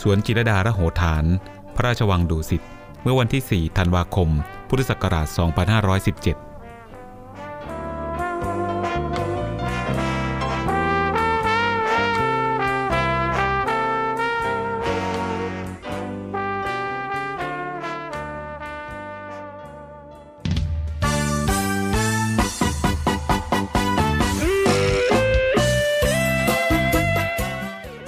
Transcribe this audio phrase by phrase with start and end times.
[0.00, 1.24] สวนจิรดาระโหฐาน
[1.74, 2.62] พระราชวังดุสิต
[3.02, 4.28] เมื่อวันที่ 4 ธันวาคม
[4.68, 5.26] พุทธศักราช
[6.42, 6.43] 2517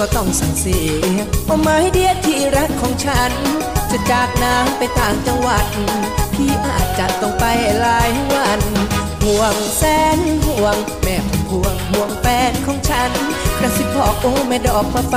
[0.00, 3.32] ก็ต้องสั่งเสียว่าไม้เดียที่รักของฉัน
[3.90, 5.64] จะจากนางไปต่างจังหวัด
[6.34, 7.44] พี่อาจจะต้องไป
[7.80, 8.60] หลายวัน
[9.22, 9.82] ห่วงแส
[10.16, 13.10] นห่วงแม่ผมห่วงห่วงแฟนของฉัน
[13.58, 15.16] กระซิบบอกโอ้แม่ดอกมาไฟ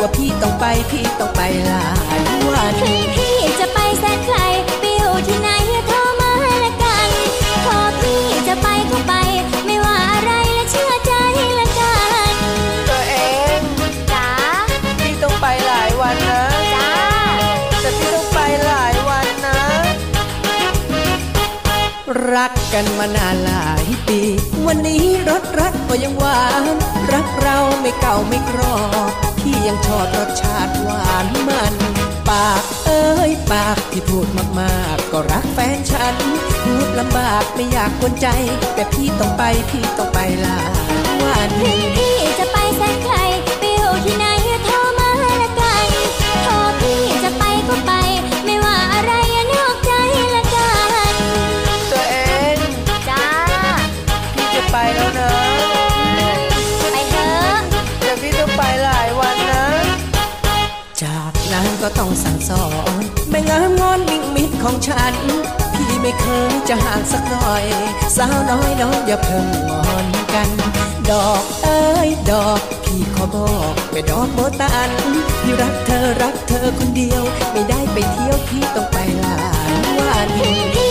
[0.00, 1.86] ว่าพี่ต้องไปพี่ต้องไปหลา
[2.18, 4.38] ยวันถึงพี่จะไปแสนไกล
[4.80, 5.50] ไปอยู่ที่ไหน
[22.34, 24.20] รักกันมานานหลายปี
[24.66, 26.64] วันนี้รสรักก็ยังหวาน
[27.12, 28.78] รักเราไม่เก่าไม่กรอ
[29.08, 31.74] บพี่ยังชอบรสชาติหวานมัน
[32.28, 34.26] ปากเอ้ยปากที่พูด
[34.60, 36.14] มากๆ ก็รักแฟนฉัน
[36.64, 38.28] พูดลำบากไม่อยากกวนใจ
[38.74, 40.58] แต่พี่ต้องไปพี่ต้องไปลา
[41.22, 41.50] วัน
[41.98, 43.16] พี่จะไปแสนไกล
[61.82, 62.64] ก็ต้องสั่งสอ
[63.00, 65.14] นไม่งามงอนมิ่งมิดของฉัน
[65.74, 67.64] พี่ไม่เคยจะห่างสักหน่อย
[68.16, 70.50] สาวน้อยน้องอย่าเพิ่งงอนกัน
[71.10, 74.90] ดอกเอ้ยดอกพี่ขอบอกไม่ดอกโบตัน
[75.40, 77.22] พี่รักเธอรักเธอคนเดียว
[77.52, 79.38] ไม่ได้ไปเที่ยวพี่ต้องไปหลา
[79.70, 80.85] ยวัน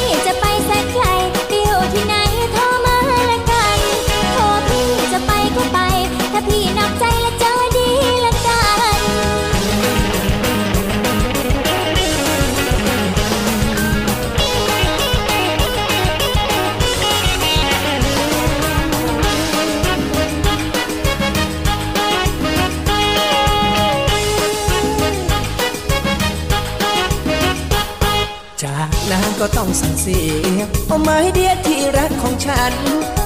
[29.47, 30.19] ก็ต้องสั่งเสี
[30.57, 32.73] ยเอาไม้เดียที่รักของฉัน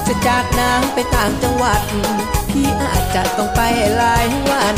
[0.06, 1.80] จะจากนางไปต่างจังหวัด
[2.50, 3.60] พี่อาจจะต้องไป
[3.96, 4.76] หลายวัน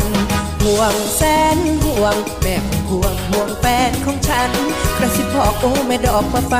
[0.63, 1.21] ห่วงแส
[1.55, 2.55] นห่วงแม่
[2.89, 4.49] ห่วงห่วงแฟนของฉัน
[4.97, 6.55] กระสิบบอกโอ้แม่ดอกมาไฟ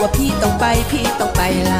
[0.00, 1.72] ว่าพี่ต้องไปพี่ต้องไปล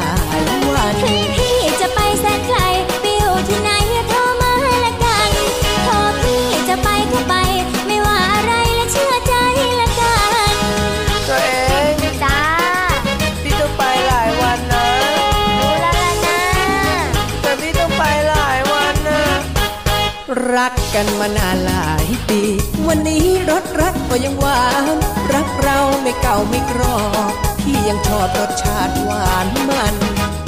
[21.03, 22.41] กันมานานหลายปี
[22.87, 24.63] วันนี้รสรักก็ยังหวา
[24.95, 24.97] น
[25.33, 26.99] รักเราไม่เก่าไม่กรอ
[27.29, 27.31] บ
[27.61, 29.95] พี่ยังชอบรสชาติหวานมัน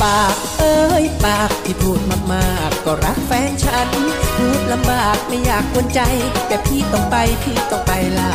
[0.01, 1.99] ปากเอ้ยปากที่พูด
[2.33, 3.89] มากๆ ก็รักแฟนฉัน
[4.37, 6.01] พูดลำบากไม่อยากกวนใจ
[6.47, 8.31] แต่พี่ต้องไปพี่ต้องไปลา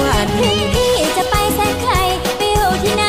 [0.00, 0.28] วัน
[0.74, 1.94] พี่จะไปแสนไกล
[2.36, 3.04] ไปอยู่ที่ไหน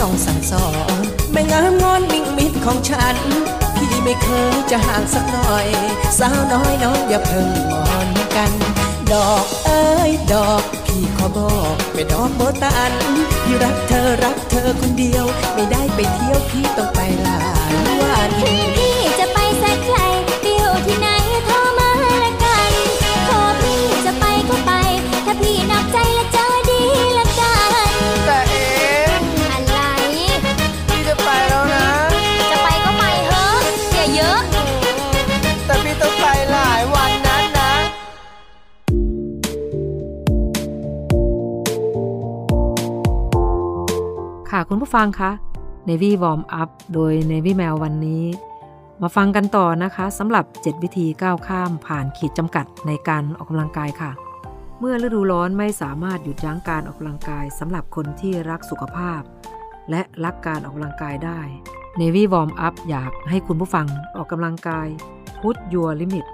[0.00, 0.98] ต้องสั่งสอน
[1.32, 3.16] ไม่งามงอนมิ่งมิดของฉัน
[3.76, 5.66] พี่ไม่เคยจะห่างสักหน่อย
[6.18, 8.52] สาวน้อยน้องอย่าเพิ่งงอนกัน
[9.12, 12.92] ดอกเอ้ยดอกพี่ขอบอกไม่ดอกโบตัน
[13.42, 15.24] พี่รักเธอรักเธอคนเดียว
[15.54, 17.40] ไม่ได้ไปเที่ยวพี่ต้องไปหลา
[17.72, 18.81] ยวัน
[44.56, 45.30] ค่ะคุณผู้ฟังคะ
[45.88, 48.24] Navy Warm Up โดย Navy Mail วันนี้
[49.02, 54.10] มาฟังกันต่อนะคะสำหรับ 7 วิธีก้าวข้ามผ่านขีดจำกัดในการออกกำลังกายค่ะ
[54.78, 59.20] เมื่อฤดูร้อนไม่สามารถหยุดยั้งการออกกำลังกายสำหรับคนที่รักสุขภาพ
[59.90, 61.40] และรักการออกกำลังกายได้
[62.00, 64.88] Navy Warm Up อยากให้คุณผู้ฟังออกกำลังกาย
[65.40, 66.26] Put Your Limit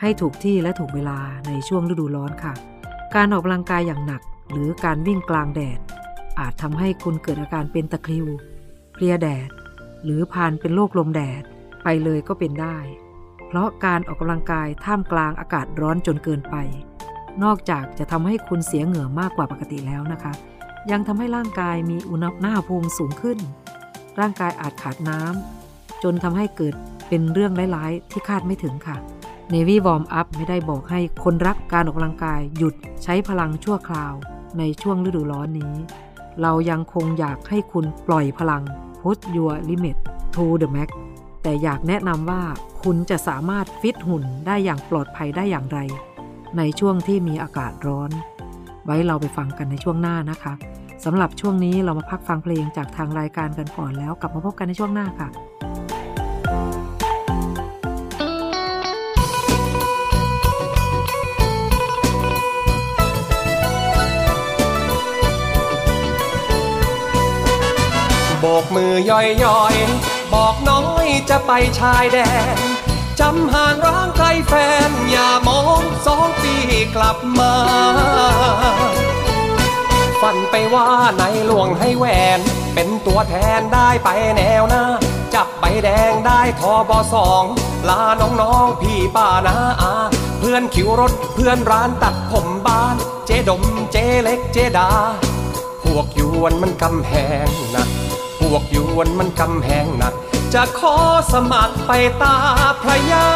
[0.00, 2.54] ให้ถูกที่และถูกเวลาในช่วงฤดูร้อนค่ะ
[3.14, 5.80] การออกกำลังกายอย่างหนัก หรือการวิ่งกลางแดด
[6.38, 8.26] อาจทำให้คุณเกิดอาการเป็นตะคริว
[8.92, 9.50] เพลียแดด
[10.04, 11.42] หรือพานเป็นโรคลมแดด
[11.84, 12.78] ไปเลยก็เป็นได้
[13.46, 16.56] เพราะการออกกำลังกายท่ามกลางอากาศร้อนจนเกินไป
[17.44, 20.32] นอกจากจะทำให้คุณเสียเหงื่อมากกว่าปกติแล้วนะคะ
[20.90, 22.20] ยังทำให้ร่างกายมีอุณ
[22.56, 23.38] หภูมิสูงขึ้น
[24.20, 26.74] ร่างกายอาจขาดน้ำจนทำให้เกิด
[27.08, 28.96] เป็นเรื่องร้ายๆที่คาดไม่ถึงค่ะ
[29.52, 34.14] Navy Warm Up ไม่ได้บอกให้คนรักการออกกำลังกายหยุดใช้พลังชั่วคราว
[34.58, 35.74] ในช่วงฤดูร้อนนี้
[36.42, 38.62] เรายังคงอยากให้คุณปล่อยพลัง
[39.02, 39.96] Put your limit
[40.34, 40.88] to the max
[41.42, 42.42] แต่อยากแนะนำว่า
[42.82, 45.78] คุณจะสามารถฟิตหุ่นได้อย่างปลอดภัยได้อย่างไร
[46.56, 48.10] ในช่วงที่มีอากาศร้อน
[48.84, 50.54] ไว้เราไปฟังกันในช่วงหน้านะคะ
[51.04, 55.28] สำหรับช่วงนี้เรามาพักฟังเพลงจากทางรายการกันก่อนแล้วกลับมาพบกันในช่วงหน้าค่ะ
[68.46, 72.18] โบกมือย่อยย่อยๆบอกน้อยจะไปชายแด
[72.56, 72.58] น
[73.20, 74.52] จำห่างร้างไกลแฟ
[74.88, 76.54] น อย่ามองสองปี
[76.96, 77.54] กลับมา
[80.20, 82.06] ฝันไปว่าในหลวงให้แหว
[82.38, 82.40] น
[82.74, 84.84] เป็นตัวแทนได้ไปแนวหน้า
[85.34, 87.44] จับใบแดงได้ทอบอสอง
[87.88, 89.94] ลาน้องๆพี่ป้านาอา
[90.38, 92.96] เพื่อนคิวรถเพื่อนร้านตัดผมบ้าน
[93.26, 94.90] เจดมเจเล็กเจดา
[95.82, 97.12] พวกยวนมันกำแห
[97.46, 97.90] งหนัก
[98.52, 100.14] วกยวนมันกำแหงหนัก
[100.54, 100.96] จะขอ
[101.32, 101.90] สมัครไป
[102.22, 102.36] ตา
[102.82, 103.26] พระยา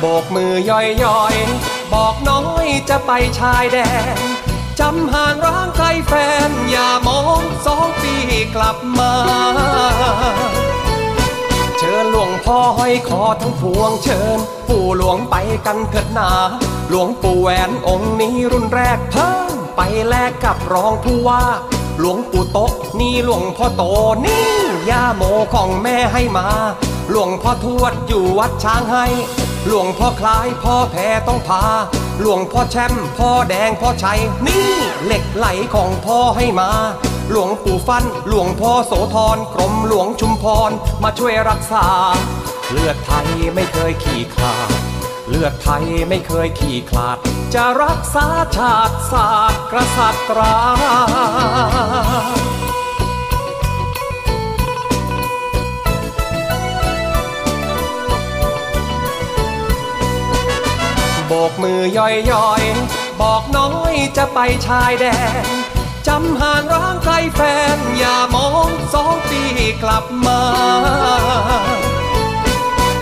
[0.00, 1.36] โบกมือย่อยย่อย
[1.92, 3.78] บอกน้อยจะไปชายแด
[4.16, 4.18] น
[4.80, 6.12] จำห่างร้างไกลแฟ
[6.48, 8.14] น อย่ามองสองปี
[8.54, 9.14] กลับมา
[12.04, 14.38] ญหลวงพ่อห้อยคอทั้งพวงเชิญ
[14.68, 15.34] ปู่หลวงไป
[15.66, 16.30] กันเถิดหนา
[16.88, 21.42] หลวงปู่แหวนองค์นี้รุ่นแรกเพิ่มไปแลกกับรองผู้ว่า
[21.98, 22.58] หลวงปู่โต
[23.00, 23.82] นี่หลวงพ่อโต
[24.26, 24.48] นี่
[24.90, 25.22] ย่าโม
[25.54, 26.48] ของแม่ให้มา
[27.10, 29.06] หลวงพ่อทวดอยู่วัดช้างให้
[29.66, 31.64] หลวงพ่อคล้ายพ่อแพ้ต้องพา
[32.20, 34.70] หลวงพ่อแชมป์พ่อแดงพ่อชัยนี่
[35.04, 36.70] เหล็กไหลของพ่อให้มา
[37.30, 40.70] หลวงปู่ฟันหลวงพ่อโสธรกรมหลวงชุมพร
[41.02, 41.86] มาช่วยรักษา
[42.70, 44.70] เลือดไทยไม่เคยขี่ขาด
[45.28, 47.18] เลือดไทยไม่เคยขี่คลาด
[47.54, 50.20] จะรักษาชาติศาสตร์กษัตริ
[61.26, 62.06] โบกมือย่
[62.48, 65.06] อยๆ บอกน้อยจะไปชายแด
[65.44, 65.46] น
[66.06, 67.40] จำห่างร้างไกลแฟ
[67.76, 69.42] น อย่ามองสองปี
[69.82, 70.40] กลับมา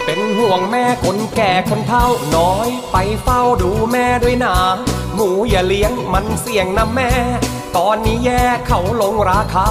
[0.05, 4.57] เป็นห่วงแม่คนแก่คนเฒ่าน้อย ไปเฝ้าดูแม่ด้วยนะ
[5.15, 7.11] หมูอย่าเลี้ยงมันเสี่ยงนะแม่
[7.77, 9.69] ตอนนี้แย่เขาลงราคา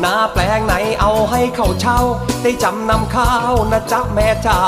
[0.00, 2.00] หน้าแปลงไหนเอาให้เขาเช่า
[2.42, 4.60] ได้จำนำข้าวนะจ๊ะแม่จ๋า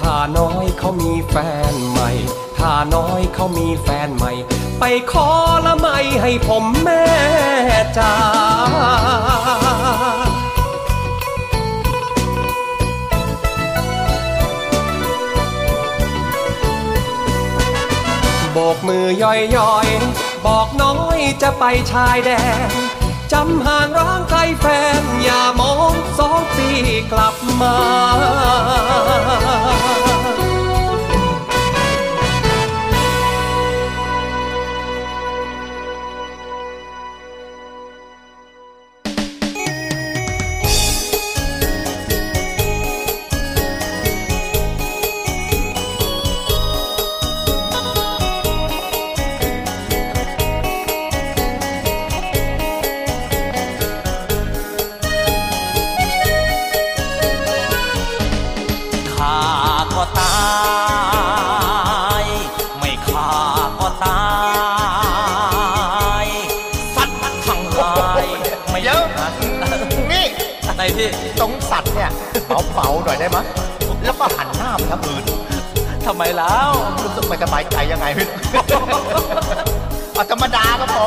[0.00, 1.36] ถ้าน้อยเขามีแฟ
[1.72, 2.10] นใหม่
[2.58, 4.32] ถ้าน้อยเขามีแฟนใหม่
[4.80, 5.28] ไปขอ
[5.66, 7.04] ละไม่ให้ผมแม่
[7.98, 8.14] จ๋า
[18.52, 22.30] โบกมือย่อยย่อยๆบอกน้อยจะไปชายแด
[22.68, 22.70] น
[23.32, 24.66] จำห่างร้างไกลแฟ
[25.00, 26.68] น อย่ามองสองปี
[27.12, 27.76] กลับมา
[73.08, 73.38] น่อยได้ไหม
[74.04, 75.24] แล้วก็หันหน้าไปทางอื่น
[76.06, 76.70] ทำไมแล้ว
[77.02, 78.26] รู้สึกไม่สบายใจยังไงพี่
[80.14, 81.06] เอาธรรมดาก็พอ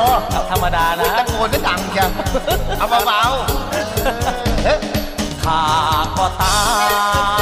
[0.50, 2.10] ธรรมดาไม่นะตะโกนก็ดังเชียว
[2.78, 4.78] เอาเบาๆเอ๊ะ
[5.44, 5.60] ฆ่า
[6.16, 6.56] ก็ตา
[6.86, 6.90] ย
[7.36, 7.40] ไม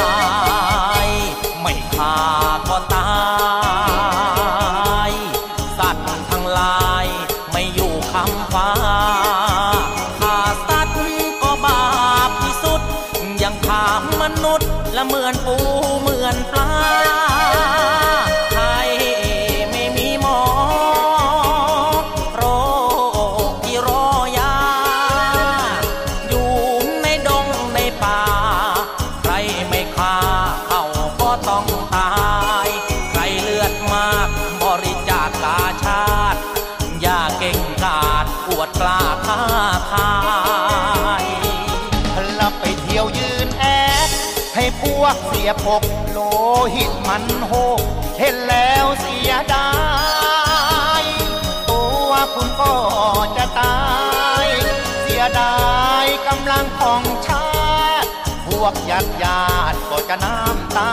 [58.91, 59.41] ญาติญา
[59.73, 60.89] ติก็จะน้ำตา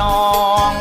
[0.00, 0.22] นอ
[0.70, 0.72] ง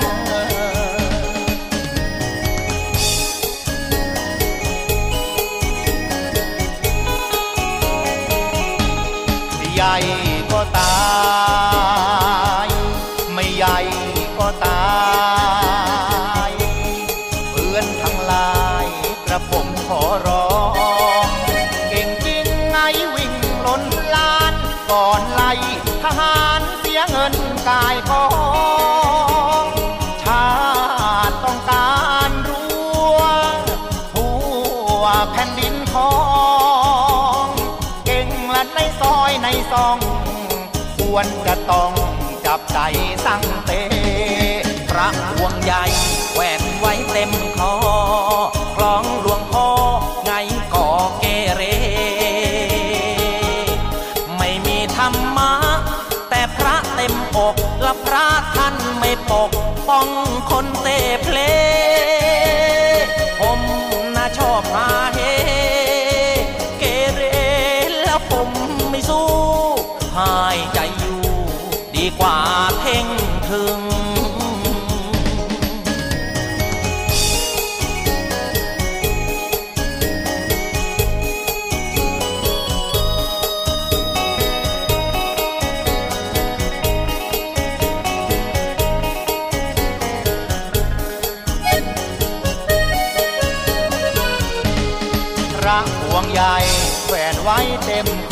[27.69, 28.25] กายขอ
[29.61, 29.63] ง
[30.23, 30.45] ชา
[31.29, 31.99] ติต้องกา
[32.29, 32.69] รรู้
[34.13, 34.35] ทั่
[35.01, 36.13] วแผ่นดินขอ
[37.43, 37.45] ง
[38.05, 39.97] เก่งละในซอยในซอง
[40.97, 41.91] ควรจะต้อง
[42.45, 42.79] จับใจ
[43.25, 43.71] สั่งเต
[44.89, 45.85] พระห่วงใหญ่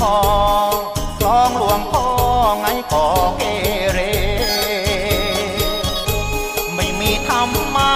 [0.10, 0.24] คอ
[1.20, 2.06] คลองหลวงพ่อ
[2.60, 3.44] ไงก่อเก
[3.94, 4.00] เร
[6.76, 7.94] ไม่มีธรรมะ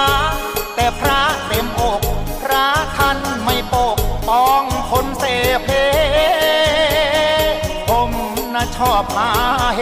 [0.75, 2.01] แต่พระเต็มอก
[2.41, 2.65] พระ
[2.97, 5.23] ท่านไม่ปกป้องคนเส
[5.63, 5.69] เพ
[7.87, 8.11] ผม
[8.53, 9.29] น่ะชอบมา
[9.75, 9.81] เฮ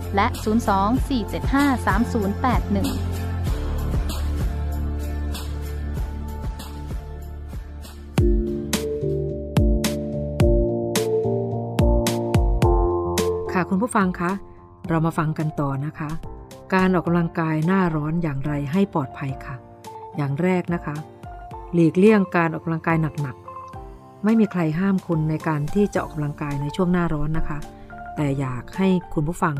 [0.15, 0.35] และ 024753081
[13.53, 14.31] ค่ะคุณผู้ฟังคะ
[14.89, 16.09] เรามาฟังกันต่อนะคะ
[16.73, 19.55] การออกกำลังกายหน้าร้อนอย่างไรให้ปลอดภัยค่ะ
[20.17, 20.95] อย่างแรกนะคะ
[21.73, 27.57] หลีกเลี่ยงการออกกำลังกายหนักๆ ไม่มีใครห้ามคุณในการที่จะออกกำลังกายในช่วงหน้าร้อนนะคะ
[28.15, 29.55] แต่อยากให้คุณผู้ฟัง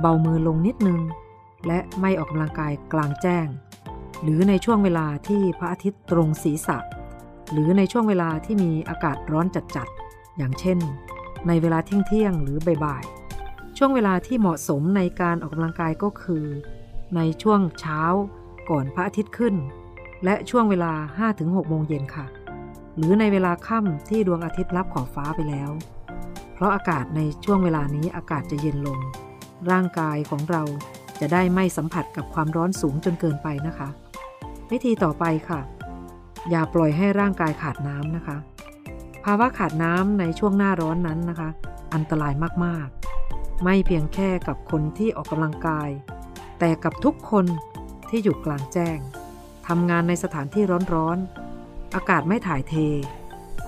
[0.00, 1.00] เบามือลงนิดนึง
[1.66, 3.46] และไม่ออกกำลังกายกลางแจ้ง
[4.22, 6.78] หรือในช่วงเวลาที่พระอาทิตย์ตรงศีรษะ
[7.52, 10.78] หรือในช่วงเวลาที่มีอากาศร้อนจัดๆ อย่างเช่น
[11.46, 16.44] ในเวลาเที่ยงๆหรือบ่ายๆ ช่วงเวลาที่เหมาะสมในการออกกำลังกายก็คือ
[17.16, 18.00] ในช่วงเช้า
[18.70, 19.54] ก่อนพระอาทิตย์ขึ้น
[20.24, 20.92] และช่วงเวลา
[21.30, 22.26] 5-6 โมงเย็นค่ะ
[22.96, 25.70] หรือในเวลาค่ำที่ดวงอาทิตย์ลับขอบฟ้าไปแล้ว
[26.56, 28.98] เพราะอากาศในช่วงเวลานี้อากาศจะเย็นลง
[29.70, 30.62] ร่างกายของเรา
[31.20, 33.88] จะได้ไม่สัมผัสกับความร้อนสูงจนเกินไปนะคะ
[34.70, 35.60] วิธีต่อไปค่ะ
[36.50, 38.36] อย่าปล่อยให้ร่างกายขาดน้ำนะคะ
[39.24, 41.50] ภาวะขาดน้ำในช่วงหน้าร้อนนั้นนะคะ
[41.94, 45.88] อันตรายมากๆ ไม่เพียงแค่กับคนที่ออกกำลังกาย
[46.58, 47.46] แต่กับทุกคน
[48.10, 48.98] ที่อยู่กลางแจ้ง
[49.68, 50.64] ทำงานในสถานที่
[50.94, 52.74] ร้อนๆอากาศไม่ถ่ายเท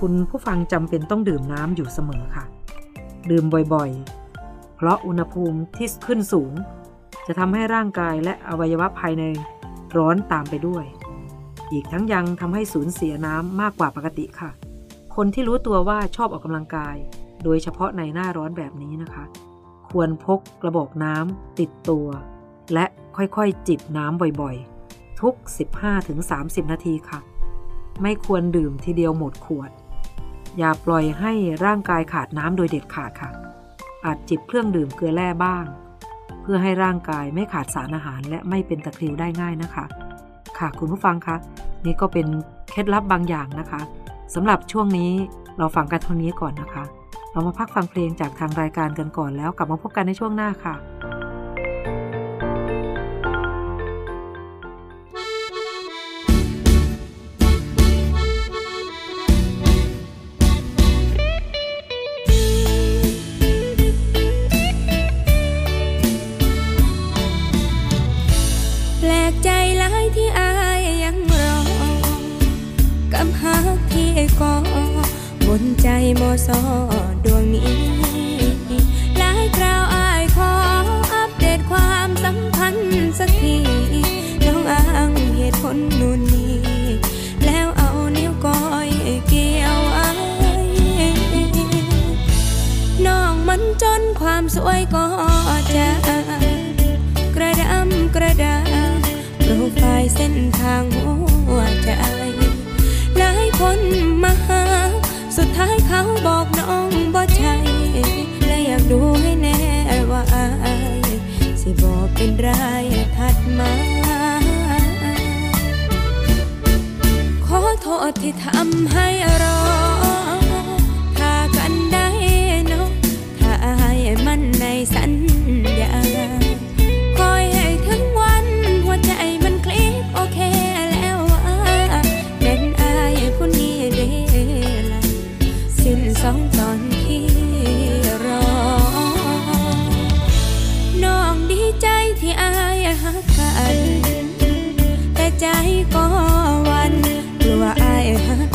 [0.01, 2.45] คุณผู้ฟังจำเป็นต้องดื่มน้ำอยู่เสมอค่ะ
[3.31, 6.53] ดื่มบ่อยๆ เพราะอุณหภูมิที่ขึ้นสูง
[7.27, 9.25] จะทำให้ร่างกายและอวัยวะภายใน
[9.97, 10.85] ร้อนตามไปด้วย
[11.73, 14.51] อีกทั้งยังทำให้สูญเสียน้ำมากกว่าปกติค่ะ
[15.17, 16.97] คนที่รู้ตัวว่าชอบออกกำลังกาย
[17.45, 19.25] โดยเฉพาะในหน้าร้อนแบบนี้นะคะ
[19.89, 22.07] ควรพกกระบอกน้ำติดตัว
[22.75, 22.85] และ
[23.17, 25.35] ค่อยๆจิบน้ำบ่อยๆ ทุก
[26.03, 27.21] 15-30 นาทีค่ะ
[28.03, 29.71] ไม่ควรดื่มทีเดียวหมดขวด
[30.59, 31.33] อย่าปล่อยให้
[31.65, 33.31] ร่างกายขาดน้ำโดยเด็ดขาดค่ะ
[34.05, 35.65] อาจจิบเครื่องดื่มเกลือแร่บ้าง
[36.43, 39.85] เพื่อให้ร่างกายไม่ขาดสารอาหารและไม่เป็นตะคริวได้ง่ายนะคะ
[40.59, 41.37] ค่ะคุณผู้ฟังคะ
[41.87, 42.27] นี่ก็เป็น
[42.71, 43.81] เคล็ดลับบางอย่างนะคะ
[44.35, 45.11] สำหรับช่วงนี้
[45.59, 46.85] เราฟังกันเท่านี้ก่อนนะคะ
[47.33, 50.75] เรามาพักฟังเพลงจากทางรายการกันก่อนแล้วกลับมาพบกันในช่วงหน้าค่ะ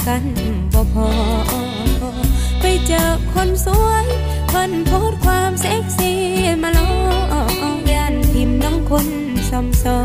[0.08, 0.26] กัน
[0.74, 1.10] บ่พอ
[2.60, 4.06] ไปเจอคนสวย
[4.50, 6.22] เพิ่นโพสความเซ็กซี่
[6.62, 6.89] มาล้อ
[7.92, 8.52] ยันพิม
[9.50, 10.00] ซ้ำซ้อ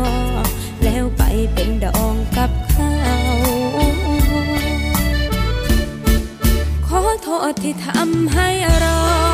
[0.83, 1.21] แล้วไป
[1.53, 2.91] เป็นดองกับเขา
[6.87, 8.47] ขอโทษที่ทำให้
[8.83, 9.28] รอ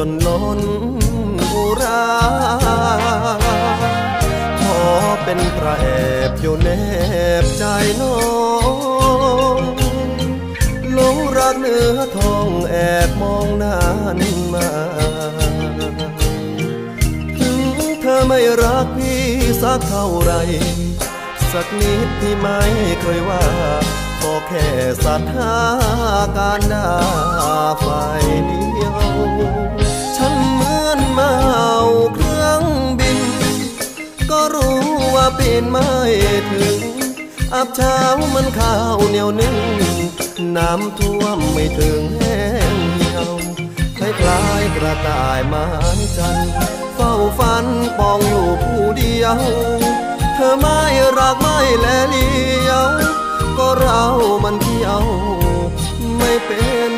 [0.00, 0.60] จนล้น
[1.52, 2.06] อุรา
[4.62, 4.82] ขอ
[5.24, 5.86] เป็นพระแอ
[6.28, 6.68] บอยู่แน
[7.42, 7.64] บใจ
[8.00, 8.18] น้อ
[9.58, 9.60] ง
[10.92, 13.78] หลงรักเนื้อทองแอบมองนา
[14.16, 14.18] น
[14.54, 14.70] มา
[17.38, 17.60] ถึง
[18.00, 19.24] เธอไม่รักพี่
[19.62, 20.32] สักเท่าไร
[21.52, 22.60] สักนิดที่ไม่
[23.00, 23.44] เคยว่า
[24.20, 24.66] ขอแค่
[25.04, 25.56] สัทธา
[26.36, 26.88] การด่า
[27.84, 29.87] ฝ่ายเดียว
[31.38, 31.78] เอา
[32.14, 32.62] เครื่อง
[33.00, 33.20] บิน
[34.30, 34.80] ก็รู้
[35.14, 35.90] ว่าปีนไม่
[36.52, 36.80] ถึง
[37.54, 37.98] อับเช้า
[38.34, 39.56] มันข้าวเหนียวนึ่ง
[40.56, 42.40] น้ำท่วมไม่ถึงแห้
[42.72, 43.32] งเหี่ยว
[43.98, 45.64] คล้ายๆกระต่ายม้
[46.16, 46.38] จัน
[46.94, 47.66] เฝ้าฝัน
[47.98, 49.38] ปองอยู่ผู้เดียว
[50.34, 50.80] เธอไม่
[51.18, 52.28] รักไม่แลเลี
[52.68, 52.86] ยว
[53.58, 54.02] ก็เรา
[54.44, 55.02] มันเที่ยว
[56.18, 56.92] ไม่เป็น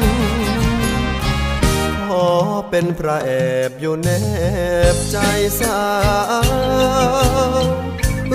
[2.70, 3.30] เป็นพระแอ
[3.68, 4.09] บอยู่แน
[4.94, 5.16] บใจ
[5.61, 5.83] สา
[7.62, 7.64] ว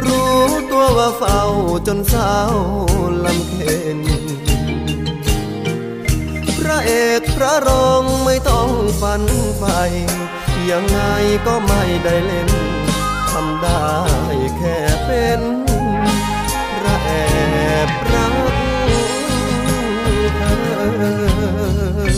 [0.03, 0.35] รู้
[0.71, 1.41] ตัวว่าเฝ้า
[1.87, 2.35] จนเศร้า
[3.25, 3.99] ลำเค็น
[6.57, 8.69] พระเอกพระรองไม่ต้อง
[9.01, 9.23] ฝัน
[9.57, 9.63] ไฟ
[10.71, 10.99] ยังไง
[11.45, 12.51] ก็ไม่ได้เล่น
[13.31, 13.89] ทำได้
[14.57, 15.41] แค่เป็น
[16.77, 17.11] พระแอ
[17.87, 18.33] บรัก
[20.35, 20.41] เธ
[21.83, 21.84] อ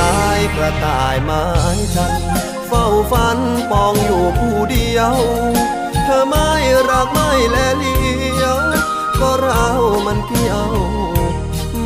[0.00, 1.44] ล้ายกระต่ายไม้
[1.94, 2.12] ชัน
[2.68, 3.38] เฝ้าฝัน
[3.70, 5.16] ปองอยู่ผู้เดียว
[6.04, 6.50] เธอไม่
[6.90, 8.56] รักไม่แลเลี้ยว
[9.20, 9.66] ก็เรา
[10.06, 10.70] มันเกี่ยว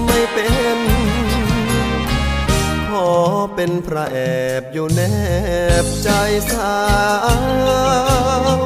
[0.07, 0.79] ไม่เป็น
[2.89, 3.11] ขอ
[3.55, 4.19] เป็นพระแอ
[4.61, 5.01] บอยู่แน
[5.85, 6.11] บใจ
[6.53, 6.77] สา
[8.59, 8.61] ว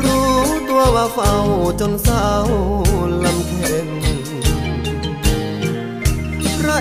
[0.00, 0.30] รู้
[0.68, 1.34] ตัวว่าเฝ้า
[1.80, 2.28] จนเศร้า
[3.24, 3.41] ลำ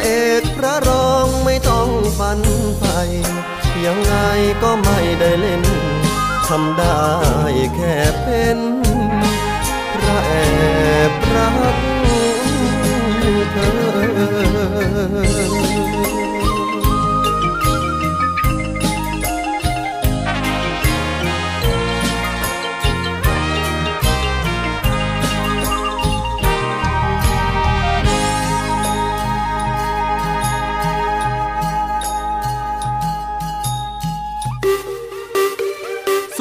[0.02, 0.08] เอ
[0.42, 2.40] กพระรองไม่ต้องฝัน
[2.80, 2.86] ไป
[3.86, 4.14] ยังไง
[4.64, 5.64] ก็ไม่ได้เล่น
[6.48, 7.06] ทำได้
[7.76, 8.60] แค่เป็น
[9.94, 10.34] พระแอ
[11.10, 11.78] บรัก
[13.52, 13.58] เธ
[15.28, 15.31] อ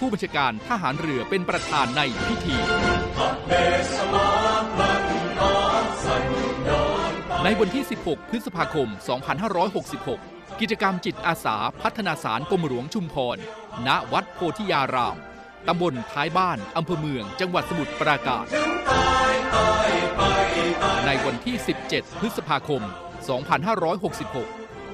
[0.00, 2.56] ผู้บัญชาการทหารเรือเป็นประธานในพิธี
[7.44, 8.88] ในวันที่ 16 พฤษภาคม
[9.74, 13.38] 2566 กิจกรรมจิตอาสาพัฒนาสารกรมหลวงชุมพร
[13.86, 15.16] ณ วัดโพธิยาราม
[15.68, 18.46] ตำบลท้ายบ้าน อำเภอเมือง จังหวัดสมุทรปราการ
[21.06, 21.56] ในวันที่
[21.88, 22.82] 17 พฤษภาคม
[24.20, 24.69] 2566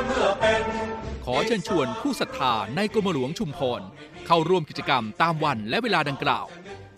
[1.25, 3.81] ขอเชิญชวนผู้ศรัทธาในกรมหลวงชุมพร
[4.27, 6.45] เข้าร่วมกิจกรรมตามวันและเวลาดังกล่าว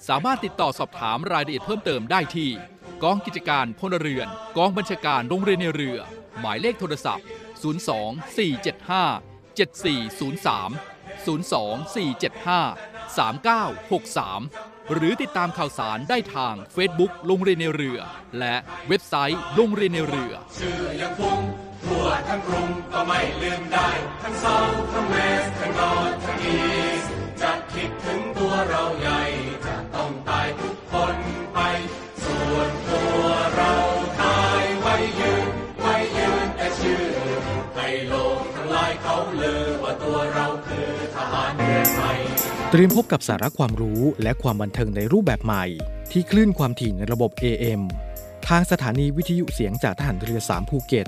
[0.07, 2.49] สามารถติดต่อสอบถามรายละเอียดเพิ่มเติมได้ที่
[3.03, 5.97] กองกิจการพลเรือน กองบัญชาการโรงเรียนในเรือ
[6.39, 7.25] หมายเลขโทรศัพท์
[7.87, 10.69] 02 475 7403
[11.25, 17.99] 02 475 3963 หรือติดตามข่าวสารได้ทาง Facebook โรงเรียนในเรือ
[18.39, 18.55] และ
[18.87, 20.33] เว็บไซต์โรงเรียนในเรือ
[21.85, 23.89] ทั่วทั้งกรุงก็ไม่ลืมได้
[24.21, 24.57] ทั้งเซา
[24.91, 26.57] ทั้งเวสทั้งนอร์ทั้งอี
[27.01, 27.03] ส
[27.41, 29.21] จะคิดถึงตัวเราใหญ่
[29.67, 31.15] จะต้องตายทุกคน
[31.53, 31.59] ไป
[32.23, 33.23] ส่วนตัว
[33.55, 33.73] เรา
[34.23, 35.47] ตายไว้ยืน
[35.81, 37.05] ไว้ยืนแต่ชื่อ
[37.75, 42.19] ให้โลกทั้งหลายเขาลือว่าตัวเราคือทหารเรือไทย
[42.71, 45.65] เตรียมพบกับสาระความรู้และความบันเทิงในรูปแบบใหม่
[46.11, 47.81] ที่คลื่นความถี่ในระบบ AM
[48.47, 51.07] ทางสถานีวิทยุเสียงจากทหารเรือ 3 ภูเก็ต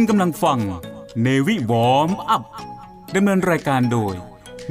[0.00, 0.58] คุณกำลังฟัง
[1.22, 2.42] เนวิวอมอัพ
[3.14, 4.14] ดำเนินรายการโดย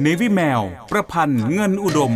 [0.00, 0.60] เนวิแมว
[0.90, 2.12] ประพันธ์เงินอุดม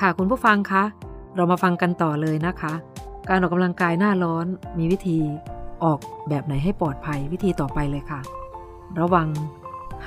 [0.00, 0.84] ค่ะคุณผู้ฟังคะ
[1.36, 2.72] เรามาฟังกันต่อเลยนะคะ
[3.28, 4.46] การออกกำลังกายหน้าร้อน
[4.78, 5.18] มีวิธี
[5.84, 8.39] ออกแบบไหนให้ปลอดภัยวิธีต่อไปเลยค่ะ
[8.98, 9.28] ระวัง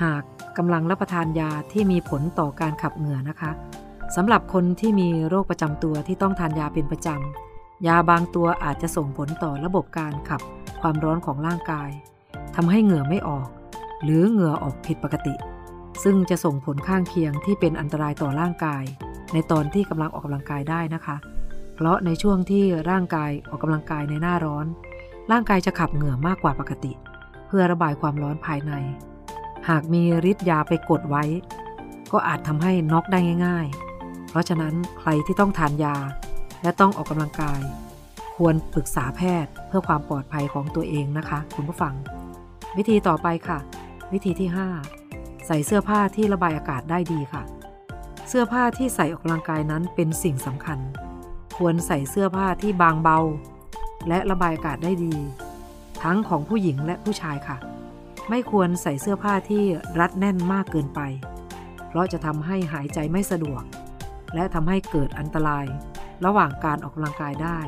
[0.02, 0.24] หาก
[0.58, 3.52] กำลังรับประทานยาที่มีผลต่อการขับเหงื่อนะคะ
[4.16, 10.42] สำหรับคนที่มีโรคประจำตัวที่ต้องทานยาเป็นประจำยาบางตัวอาจจะส่งผลต่อระบบการขับ
[10.82, 11.90] ความร้อนของร่างกาย
[12.56, 13.48] ทำให้เหงื่อไม่ออก
[14.04, 15.36] หรือเหงื่อออกผิดปกติ
[16.04, 18.84] ซึ่งจะส่งผลข้างเคียงที่เป็นอันตรายต่อร่างกาย
[19.34, 21.16] ในตอนที่กำลังออกกำลังกายได้นะคะ
[21.76, 24.66] เพราะในช่วงที่ร่างกายออกกำลังกายในหน้าร้อน
[25.32, 26.92] ร่างกายจะขับเหงื่อมากกว่าปกติ
[27.56, 28.74] พื่อระบายความร้อนภายใน
[29.70, 31.24] หากมีฤทธิ์ยาไปกดไว้
[32.12, 35.96] ก็อาจทำให้น็อกได้ง่าย ๆ เพราะฉะนั้นใครที่ต้องทานยา
[36.64, 37.62] และต้องออกกำลังกาย
[38.36, 41.94] ควรปรึกษาแพทย์เพื่อความปลอดภัยของตัวเองนะคะ คุณผู้ฟัง
[42.78, 43.60] วิธีต่อไปค่ะ
[44.14, 44.50] วิธีที่
[44.96, 47.44] 5 ใส่เสื้อผ้าที่ระบายอากาศได้ดีค่ะ
[48.30, 50.80] เสื้อผ้าที่ใส่ออกกำลังกายนั้นเป็นสิ่งสำคัญ
[51.58, 53.20] ควรใส่เสื้อผ้าที่บางเบา
[54.08, 55.16] และระบายอากาศได้ดี
[56.04, 57.58] ทั้งของผู้หญิงและผู้ชายค่ะ
[58.30, 59.64] ไม่ควรใส่เสื้อผ้าที่
[60.00, 61.02] รัดแน่นมากเกินไป
[61.88, 63.64] เพราะจะทำให้หายใจไม่สะดวก
[64.34, 65.66] และทำให้เกิดอันตราย
[66.26, 67.60] ระหว่างการออกกำลังกายได้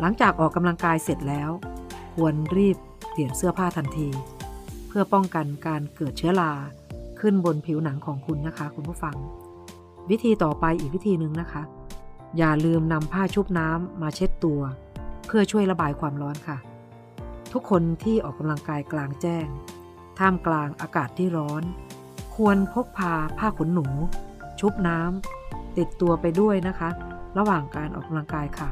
[0.00, 1.50] หลังจากออกกำลังกายเสร็จแล้ว
[2.14, 2.76] ควรรีบ
[3.10, 4.08] เปลี่ยนเสื้อผ้าทันที
[4.88, 6.52] เพื่อป้องกันการเกิดเชื้อรา
[7.20, 9.16] ขึ้นบนผิวหนังของคุณนะคะ คุณผู้ฟัง
[10.10, 11.62] วิธีต่อไปอีกวิธีหนึ่งนะคะ
[12.38, 14.60] อย่าลืมนำผ้าชุบน้ำมาเช็ดตัว
[15.26, 16.58] เพื่อช่วยระบายความร้อนค่ะ
[17.54, 19.46] ทุกคนที่ออกกำลังกายกลางแจ้ง
[20.18, 21.62] ท่ามกลางอากาศที่ร้อน
[22.36, 23.86] ควรพกพาผ้าขนหนู
[24.60, 26.90] ชุบน้ำติดตัวไปด้วยนะคะ
[27.38, 28.68] ระหว่างการออกกำลังกายค่ะ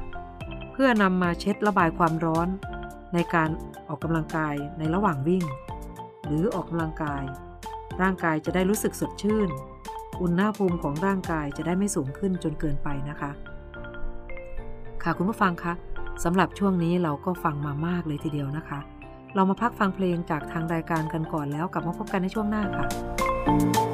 [0.72, 2.48] เพื่อนำมาเช็ดระบายความร้อน
[3.14, 3.48] ในการ
[3.88, 5.44] ออกกำลังกายในระหว่างวิ่ง
[6.26, 7.22] หรือออกกำลังกาย
[8.02, 9.48] ร่างกายจะได้รู้สึกสดชื่น
[10.22, 13.30] อุณหภูมิของร่างกายจะได้ไม่สูงขึ้นจนเกินไปนะคะ
[15.02, 15.74] ค่ะคุณผู้ฟังคะ
[16.24, 18.80] สำหรับช่วงนี้เราก็ฟังมามากเลยทีเดียวนะคะ
[19.34, 22.86] เรามาพักฟังเพลงจากทางรายการกันก่อนแล้วกลับมาพบกันในช่วงหน้าค่ะ「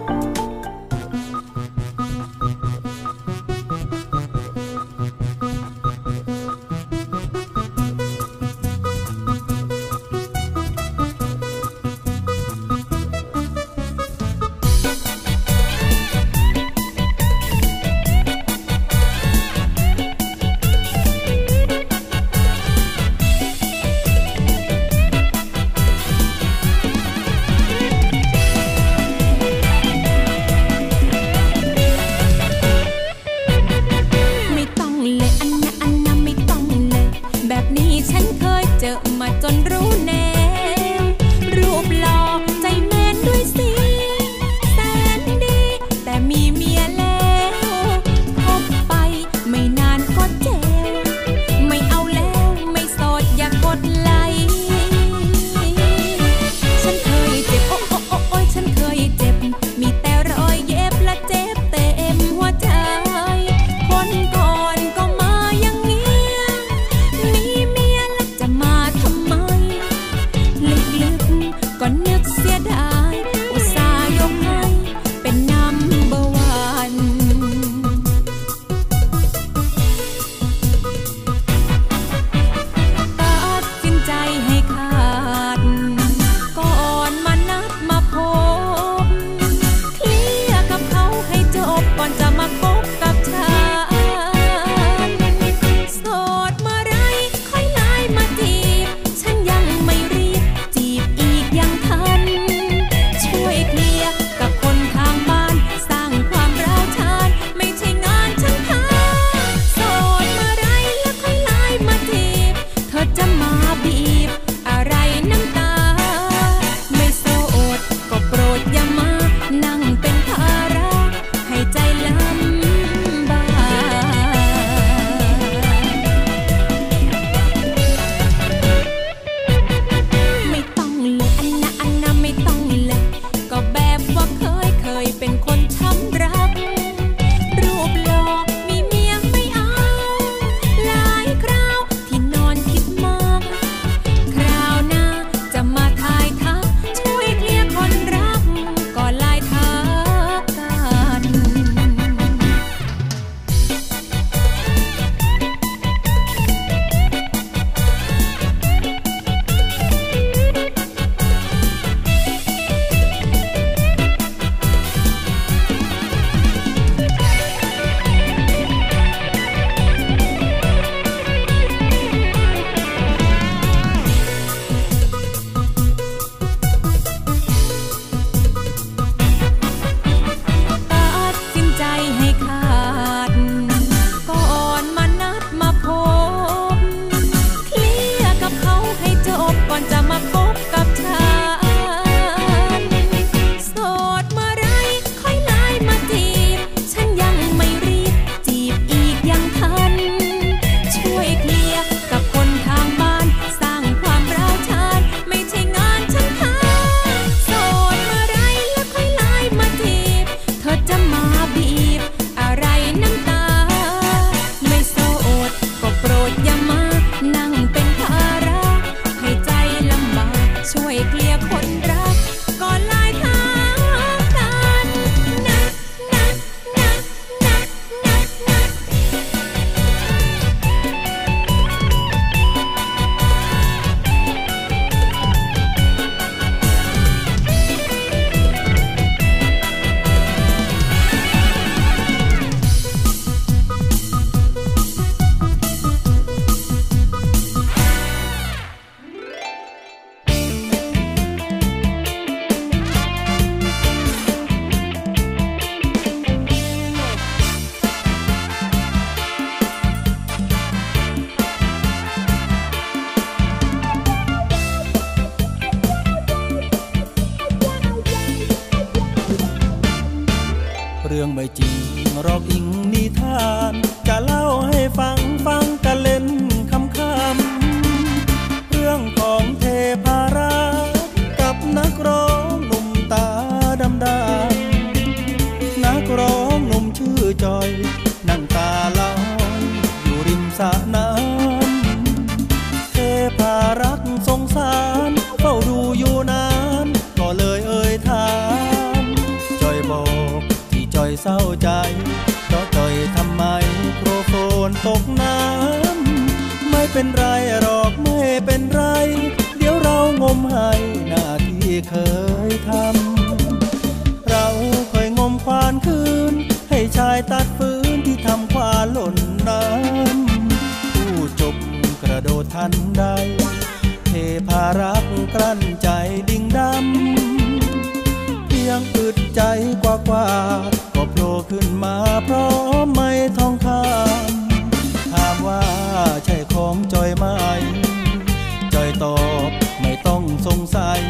[339.26, 339.50] อบ
[339.80, 341.00] ไม่ต้องสงสัย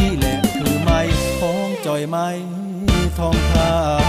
[0.00, 1.00] นี่แหละคือไม้
[1.40, 2.28] ของจอยไม้
[3.18, 4.05] ทองคา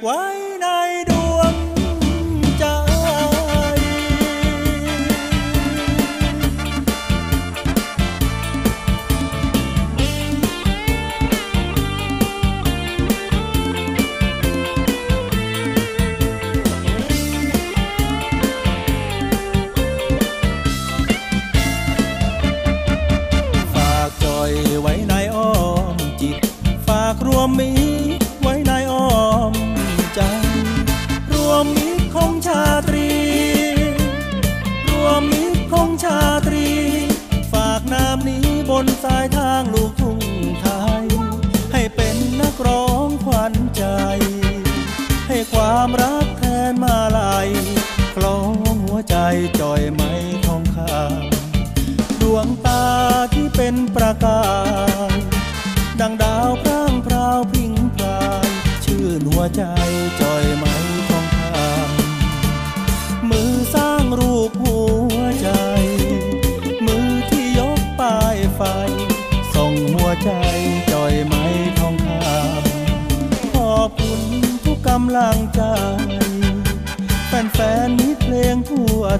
[0.00, 0.31] What?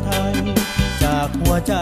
[0.05, 0.35] ไทย
[1.03, 1.75] จากหัวใจ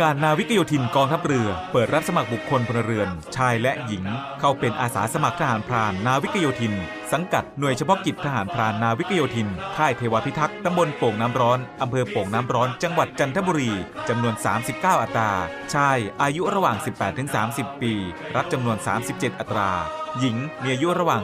[0.00, 4.04] การนาวิกโยธินกองทัพเรือ เปิดรับสมัครบุคคลพลเรือน ชายและหญิง
[4.40, 6.74] เข้าเป็นอาสาสมัครทหารพรานนาวิกโยธิน
[7.12, 13.72] สังกัดหน่วยเฉพาะกิจทหารพรานนาวิกโยธิน ค่ายเทวพิทักษ์ตำบลโป่งน้ำร้อนอำเภอโป่งน้ำร้อนจังหวัดจันทบุรี
[14.08, 14.34] จำนวน
[14.68, 15.30] 39 อัตรา
[15.74, 16.76] ชายอายุระหว่าง
[17.30, 17.92] 18-30 ปี
[18.36, 18.76] รับจำนวน
[19.08, 19.70] 37 อัตรา
[20.18, 21.22] หญิงมีอายุระหว่าง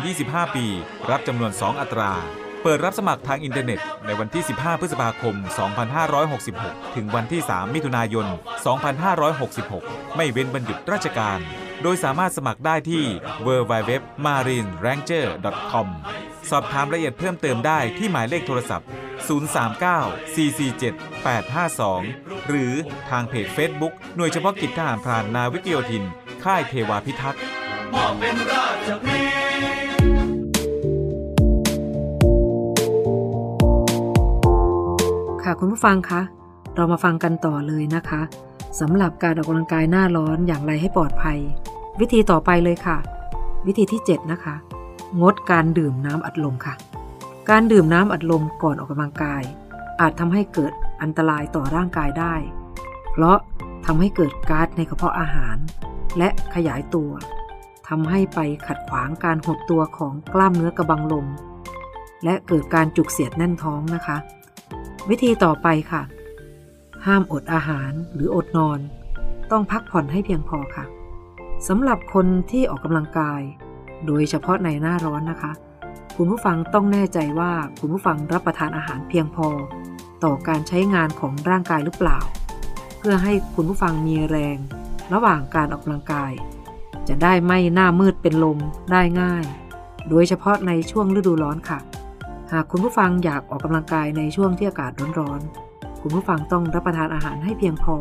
[0.00, 0.66] 18-25 ปี
[1.10, 2.12] รับจำนวน 2 อัตรา
[2.66, 5.34] เปิดรับสมัครทางอินเทอร์เน็ต ในวันที่ 15 พฤษภาคม
[6.14, 8.26] 2566 ถึงวันที่ 3 มิถุนายน
[9.40, 11.38] 2566 ไม่เว้นบรรยุดราชการ
[11.82, 13.04] โดยสามารถสมัครได้ที่
[13.46, 15.88] www.marineranger.com
[16.50, 18.88] สอบถามรายละเอียดเพิ่มเติมได้ที่หมายเลขโทรศัพท์
[19.28, 22.72] 039 447 852 หรือ
[23.10, 26.04] ทางเพจ Facebook หน่วยเฉพาะกิจทหารพรานนาวิกโยธิน
[26.44, 27.42] ค่ายเทวาพิทักษ์
[35.60, 36.20] คุณผู้ฟังคะ
[36.76, 38.20] เรามาฟังกันต่อเลยนะคะ
[38.80, 41.38] สำหรับการออกกำลังกายหน้าร้อนอย่างไรให้ปลอดภัย
[42.00, 42.96] วิธีต่อไปเลยค่ะ
[43.66, 44.54] วิธีที่ 7 นะคะ
[45.20, 46.74] งดการดื่มน้ำอัดลมค่ะ
[47.50, 49.42] การดื่มน้ำอัดลมก่อนออกกำลังกาย
[50.00, 52.34] อาจทำให้เกิดอันตรายต่อร่างกายได้
[53.12, 53.38] เพราะ
[53.86, 55.56] ทำให้เกิดก๊าซในกระเพาะอาหาร
[56.18, 57.10] และขยายตัว
[57.88, 61.26] ทำให้ไปขัดขวางการหดตัวของกล้ามเนื้อกระบังลม
[62.24, 64.16] และเกิดการจุกเสียดแน่นท้องนะคะ
[65.10, 66.02] วิธีต่อไปค่ะ
[67.06, 68.78] ห้ามอดอาหารหรืออดนอน
[69.50, 70.84] ต้องพักผ่อนให้เพียงพอค่ะ
[71.68, 73.40] สำหรับคนที่ออกกำลังกาย
[74.06, 75.52] โดยเฉพาะในหน้าร้อนนะคะ
[76.16, 79.48] คุณผู้ฟังต้องแน่ใจว่าคุณผู้ฟังรับประทานอาหารเพียงพอ
[80.24, 82.18] ต่อการใช้งานของร่างกายหรือเปล่า
[82.98, 84.56] เพื่อให้คุณผู้ฟังมีแรง
[85.12, 86.32] ระหว่างการออกกำลังกาย
[87.08, 88.58] จะได้ไม่หน้ามืดเป็นลม
[88.92, 89.44] ได้ง่าย
[90.08, 91.78] โดยเฉพาะในช่วงฤดูร้อนค่ะ
[92.56, 97.96] หากคุณผู้ฟังอยากออกกำลังกายในช่วงที่อากาศร้อนๆ คุณผู้ฟังต้องรับประทานอาหารให้เพียงพอ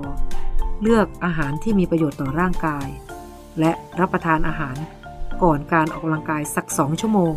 [0.81, 2.87] เลือกอาหารที่มีประโยชน์ต่อร่างกาย
[3.59, 4.75] และรับประทานอาหาร
[5.43, 7.33] ก่อนการออกกำลังกายสักสองชั่วโมง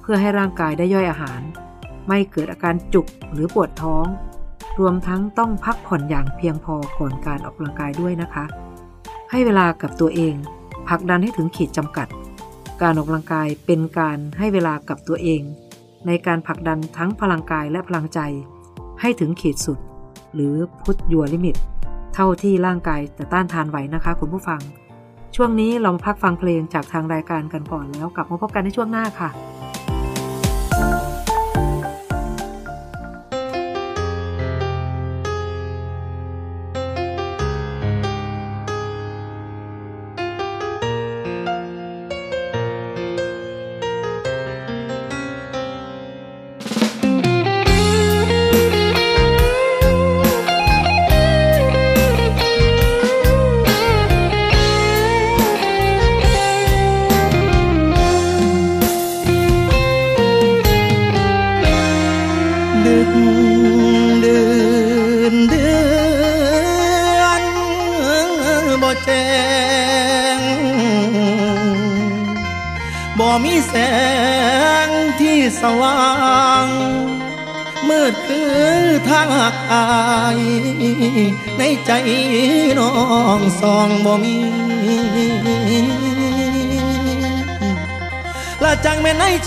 [0.00, 1.40] เพื่อให้ร่างกายได้ย่อยอาหาร
[2.08, 4.06] ไม่เกิดอาการจุกหรือปวดท้อง
[4.80, 8.44] รวมทั้งต้องพักผ่อนอย่างเพียงพอก่อนการออกกำลังกายด้วยนะคะ
[9.30, 10.34] ให้เวลากับตัวเอง
[10.88, 12.08] ผลักดันให้ถึงขีดจำกัด
[12.82, 15.42] การออกกำลังกายเป็นการให้เวลากับตัวเอง
[16.06, 18.20] ในการผลักดันทั้งพลังกายและพลังใจ
[19.00, 19.78] ให้ถึงขีดสุด
[20.34, 21.56] หรือพุทยัวลิมิต
[22.14, 24.60] เท่าที่ร่างกายจะต้านทานไหวนะคะคุณผู้ฟัง
[25.36, 29.30] ช่วงนี้เรามาพักฟังเพลงจากทางรายการกันก่อนแล้วกลับมาพบกันในช่วงหน้าค่ะ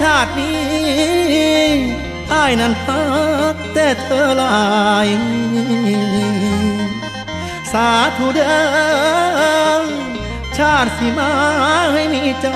[0.02, 1.74] ชาตินี้
[2.34, 3.04] อายนั้นพั
[3.54, 4.58] กแต่เธอลา
[5.08, 5.10] ย
[7.72, 8.46] สาธุเด้
[9.80, 9.84] อ
[10.58, 11.32] ชาติสิมา
[11.94, 12.48] ให้มีใจ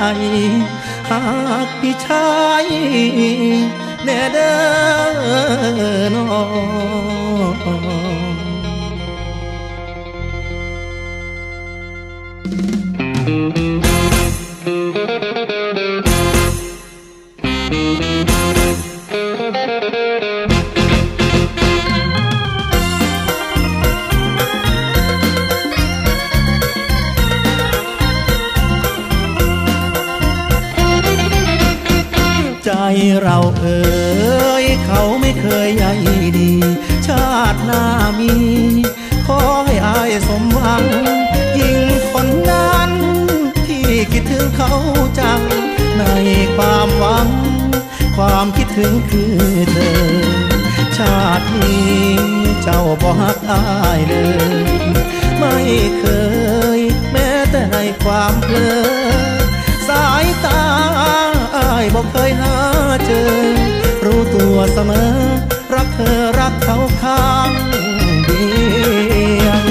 [1.09, 1.21] หา
[1.65, 2.29] กพี่ชา
[2.63, 2.65] ย
[4.03, 53.63] แน่เด้อน้อา
[53.97, 54.15] ยเล
[54.81, 54.83] ย
[55.39, 55.57] ไม่
[55.99, 56.05] เค
[56.77, 56.79] ย
[57.11, 58.77] แม้แต่ในความเพลอ
[59.87, 60.61] สายตา
[61.55, 62.55] อายบอกเคยหา
[63.05, 63.29] เจอ
[64.05, 65.11] รู้ตัวเสมอ
[65.73, 67.51] รักเธอรักเขาข้าง
[68.25, 68.45] เดี
[69.45, 69.61] ยว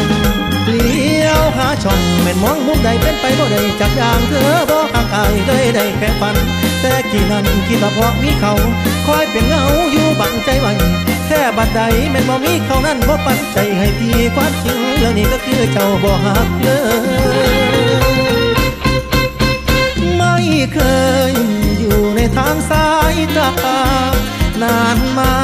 [0.66, 6.36] เลี้ยวหาช่องแม่นมองมุมใดเป็นไปบ่ได้จากอย่างเธอบอกห่างอายเลยได้แค่ฝัน
[6.80, 8.54] แต่กี่นั้นคิดว่าเพราะมีเขา
[9.06, 10.72] คอยเป็นเงาอยู่บังใจไว้
[11.28, 17.66] แค่บัดใดแม่นบ่มีเขานั้นบ่ปันใจให้พี่ความจริงเรื่องนี้ก็คือเจ้าบ่หักเลย
[20.16, 20.36] ไม่
[20.74, 20.78] เค
[21.30, 21.32] ย
[21.78, 23.50] อยู่ในทางสายตา
[24.62, 25.34] นานมา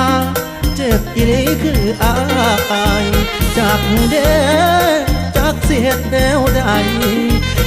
[0.76, 2.14] เจ็บอีนี้คืออา
[3.02, 3.04] ย
[3.58, 3.80] จาก
[4.10, 4.32] เด้
[5.36, 6.62] จากเสียดแนวใด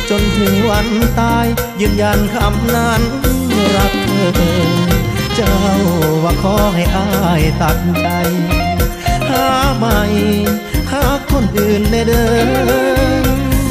[0.09, 0.87] จนถึงวัน
[1.19, 1.47] ตาย
[1.81, 3.01] ยืนยันคำนั้น
[3.75, 4.39] รักเธ
[4.91, 4.94] อ
[5.35, 5.55] เจ้า
[6.23, 7.07] ว่าขอให้อา
[7.41, 8.07] ยตัดใจ
[9.29, 9.99] หาใหม่
[10.91, 12.25] หาคนอื่นในเดิ
[13.23, 13.25] ม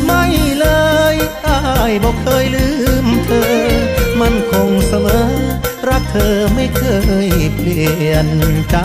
[0.06, 0.24] ไม่
[0.58, 0.66] เล
[1.14, 1.60] ยอา
[1.90, 2.68] ยบอกเคยลื
[3.04, 3.52] มเธอ
[4.20, 5.32] มันคงเสมอ
[5.88, 6.82] รักเธอไม่เค
[7.26, 8.28] ยเปลี่ยน
[8.70, 8.76] ใจ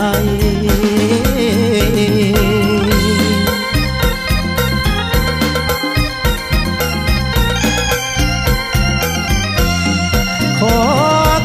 [10.60, 10.76] ขอ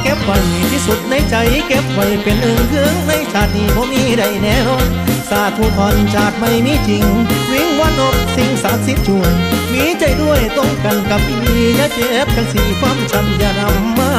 [0.01, 0.39] เก็บไว้
[0.85, 1.35] สุดในใจ
[1.67, 4.83] เก็บไว้เป็นอึ่งเครื่องในชาตินี้ผมมีได้แน่น
[5.29, 7.05] สาธุทอนชากไม่มีจริง
[7.51, 9.33] วิ่งวันอบสิ่งศักดิ์สิทธิ์ช่วย
[9.73, 11.37] มีใจด้วยตรงกันกับอี
[11.77, 14.11] อย่าเจ็บกันสีความจำอย่านำมา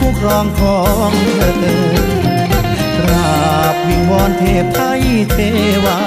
[0.00, 0.78] คู่ครองขอ
[1.10, 1.80] งเธอ
[2.98, 5.38] กราบวิงวอนเทพไทยเท
[5.84, 6.00] วา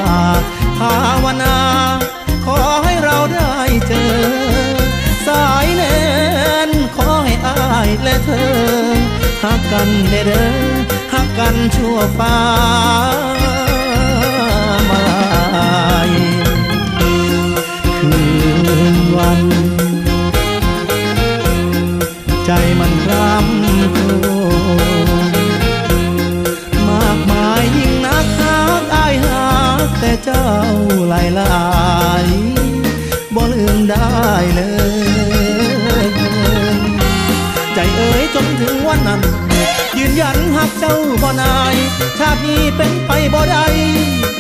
[0.78, 1.58] ภาวนา
[2.46, 3.56] ขอให้เราได้
[3.88, 4.14] เจอ
[5.28, 6.00] สายแน่
[6.70, 8.54] นขอให้อายและเธอ
[9.44, 10.54] หักกันเด้อเด้อ
[11.14, 12.38] หักกันชั่วฟ้า
[14.90, 16.10] มาลาย
[18.00, 18.14] คื
[18.94, 24.00] นวันำค
[26.90, 29.46] มากมายยิ่งนักหักอายหา
[30.00, 30.46] แต่เจ้า
[31.10, 31.66] หลายหลา
[32.24, 32.26] ย
[33.36, 34.10] บ่ลืมได้
[34.56, 34.62] เล
[36.06, 36.08] ย
[37.74, 39.22] ใจเอ๋ยจนถึงวันนั้น
[39.98, 41.76] ยืนยันหักเจ้าบ่นาย
[42.20, 43.66] ชาตินี้เป็นไปบ่ได้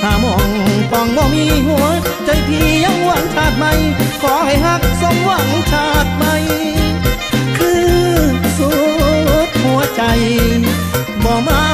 [0.02, 0.50] หามอง
[0.92, 1.86] ปองบ่มีหัว
[2.26, 3.72] ใจพี่ยังหวังชาติใหม่
[4.22, 6.10] ขอให้หักสมหวังชาติ
[11.24, 11.65] บ่มา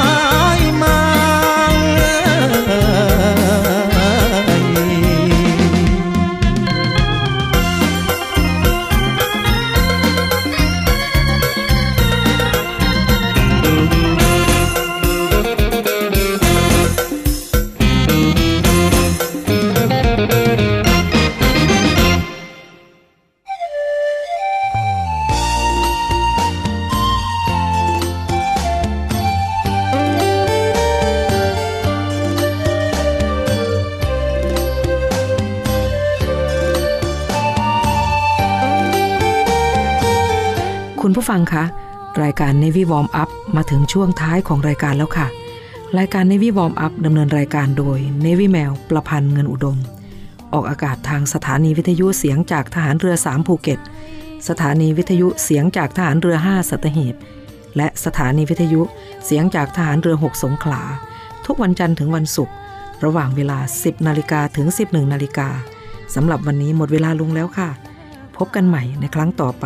[42.31, 45.27] ายการ Navy Warm Up มาถึงช่วงท้ายของรายการแล้วค่ะ
[45.97, 49.77] รายการ Navy Warm Up ดำเนินรายการโดย Navy แมวประพันธ์เงินอุดม
[50.53, 53.79] ออกอากาศทางสถานีวิทยุเสียงจากทหารเรือ 3 ภูเก็ต
[54.47, 57.15] สถานีวิทยุเสียงจากทหารเรือ 5 สัตหีบ
[57.77, 58.81] และสถานีวิทยุ
[59.25, 60.81] เสียงจากทหารเรือ 6 สงขลา
[61.45, 62.55] ทุกวันจันทร์ถึงวันศุกร์
[63.03, 65.49] ระหว่างเวลา 10 นาฬิกาถึง 11 นาฬิกา
[66.15, 67.69] สำหรับวันนี้หมดเวลาลงแล้วค่ะ
[68.37, 69.65] พบกันใหม่ในครั้งต่อไป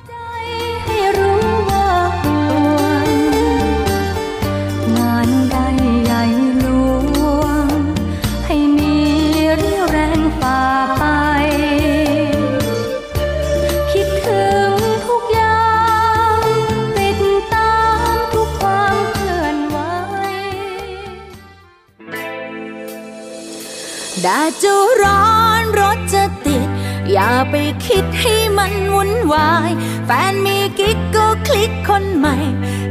[24.23, 25.23] แดดจะร้อ
[25.61, 26.67] นรถจะติด
[27.11, 27.55] อย่าไป
[27.85, 29.71] คิดให้มันวุ่นวาย
[30.05, 32.35] แฟนมีกิ๊กก็คลิกคนใหม่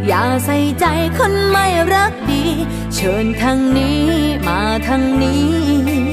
[0.07, 0.85] อย่าใส่ใจ
[1.19, 2.45] คนไม่รักดี
[2.95, 4.05] เชิญทางนี้
[4.47, 6.10] มาทางนี้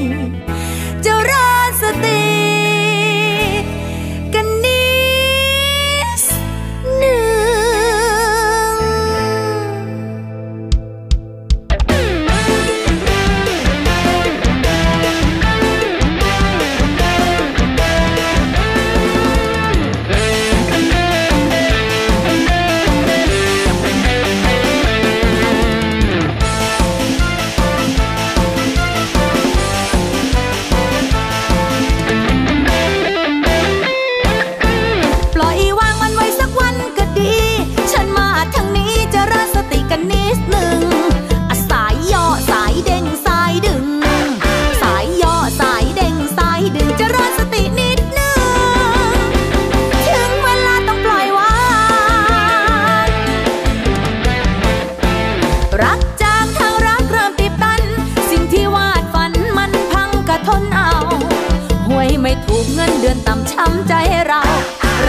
[64.26, 64.42] เรา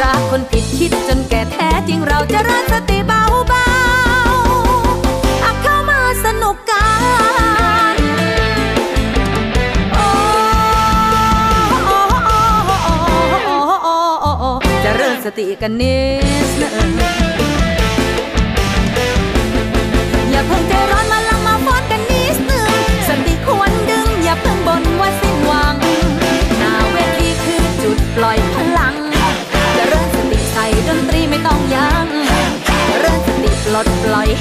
[0.01, 3.69] รักคนผิดคิดจนแก่แท้จริงเราจะรักสติเบาเบา
[5.43, 6.87] อักเข้ามาสนุกกั
[7.93, 7.95] น
[9.93, 10.07] โอ้
[14.83, 16.01] จะเริ่มสติกันเนี่
[16.37, 16.38] ย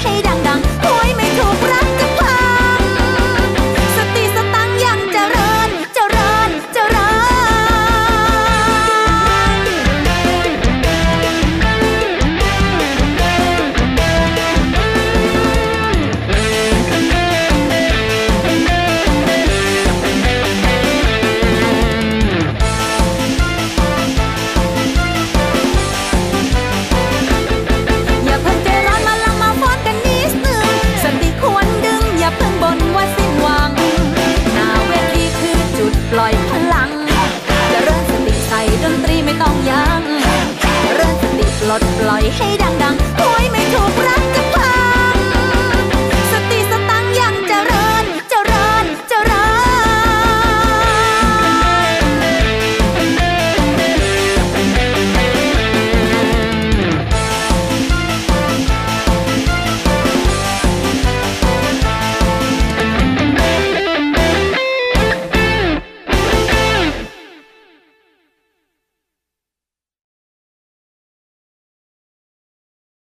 [0.01, 0.13] ให้